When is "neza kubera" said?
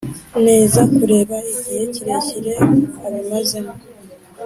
0.45-1.35